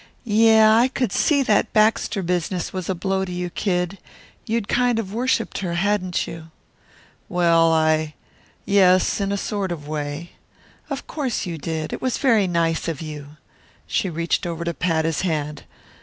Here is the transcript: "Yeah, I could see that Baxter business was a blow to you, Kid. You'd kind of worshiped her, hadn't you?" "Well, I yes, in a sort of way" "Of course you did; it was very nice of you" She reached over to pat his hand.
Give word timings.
"Yeah, 0.25 0.75
I 0.75 0.87
could 0.87 1.11
see 1.11 1.43
that 1.43 1.73
Baxter 1.73 2.23
business 2.23 2.73
was 2.73 2.89
a 2.89 2.95
blow 2.95 3.23
to 3.23 3.31
you, 3.31 3.51
Kid. 3.51 3.99
You'd 4.47 4.67
kind 4.67 4.97
of 4.97 5.13
worshiped 5.13 5.59
her, 5.59 5.75
hadn't 5.75 6.25
you?" 6.25 6.49
"Well, 7.29 7.71
I 7.71 8.15
yes, 8.65 9.21
in 9.21 9.31
a 9.31 9.37
sort 9.37 9.71
of 9.71 9.87
way" 9.87 10.31
"Of 10.89 11.05
course 11.05 11.45
you 11.45 11.59
did; 11.59 11.93
it 11.93 12.01
was 12.01 12.17
very 12.17 12.47
nice 12.47 12.87
of 12.87 12.99
you" 12.99 13.37
She 13.85 14.09
reached 14.09 14.47
over 14.47 14.63
to 14.63 14.73
pat 14.73 15.05
his 15.05 15.21
hand. 15.21 15.65